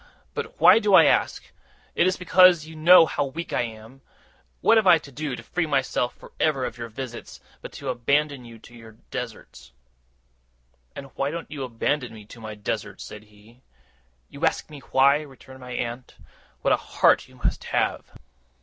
But 0.33 0.59
why 0.59 0.79
do 0.79 0.95
I 0.95 1.05
ask? 1.05 1.43
It 1.93 2.07
is 2.07 2.17
because 2.17 2.65
you 2.65 2.75
know 2.75 3.05
how 3.05 3.23
weak 3.25 3.53
I 3.53 3.61
am! 3.61 4.01
What 4.61 4.77
have 4.77 4.87
I 4.87 4.97
to 4.97 5.11
do, 5.11 5.35
to 5.35 5.43
free 5.43 5.67
myself 5.67 6.15
for 6.15 6.31
ever 6.39 6.65
of 6.65 6.75
your 6.75 6.89
visits, 6.89 7.39
but 7.61 7.71
to 7.73 7.89
abandon 7.89 8.43
you 8.43 8.57
to 8.57 8.73
your 8.73 8.93
deserts?' 9.11 9.71
'And 10.95 11.11
why 11.15 11.29
don't 11.29 11.51
you 11.51 11.61
abandon 11.63 12.15
me 12.15 12.25
to 12.25 12.41
my 12.41 12.55
deserts?' 12.55 13.03
said 13.03 13.25
he. 13.25 13.61
'You 14.27 14.43
ask 14.43 14.71
me 14.71 14.79
why!' 14.89 15.21
returned 15.21 15.59
my 15.59 15.73
aunt. 15.73 16.15
'What 16.63 16.73
a 16.73 16.77
heart 16.77 17.27
you 17.27 17.35
must 17.35 17.65
have! 17.65 18.09